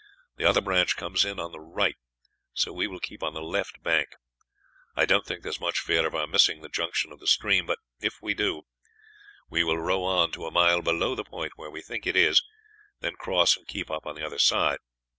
The 0.37 0.45
other 0.49 0.61
branch 0.61 0.95
comes 0.97 1.23
in 1.25 1.39
on 1.39 1.51
the 1.51 1.59
right, 1.59 1.95
so 2.53 2.73
we 2.73 2.87
will 2.87 2.99
keep 2.99 3.21
on 3.21 3.35
the 3.35 3.43
left 3.43 3.83
bank. 3.83 4.15
I 4.95 5.05
don't 5.05 5.27
think 5.27 5.43
there 5.43 5.51
is 5.51 5.59
much 5.61 5.77
fear 5.77 6.07
of 6.07 6.15
our 6.15 6.25
missing 6.25 6.61
the 6.63 6.69
junction 6.69 7.11
of 7.11 7.19
the 7.19 7.27
stream, 7.27 7.67
but 7.67 7.77
if 7.99 8.15
we 8.19 8.33
do, 8.33 8.63
we 9.47 9.63
will 9.63 9.77
row 9.77 10.03
on 10.03 10.31
to 10.31 10.47
a 10.47 10.51
mile 10.51 10.81
below 10.81 11.13
the 11.13 11.23
point 11.23 11.51
where 11.55 11.69
we 11.69 11.83
think 11.83 12.07
it 12.07 12.15
is, 12.15 12.41
then 13.01 13.13
cross 13.15 13.55
and 13.55 13.67
keep 13.67 13.91
up 13.91 14.07
on 14.07 14.15
the 14.15 14.25
other 14.25 14.39
side. 14.39 14.79